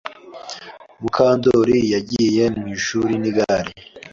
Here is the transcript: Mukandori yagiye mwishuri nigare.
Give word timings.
Mukandori 1.01 1.77
yagiye 1.93 2.43
mwishuri 2.59 3.13
nigare. 3.21 3.71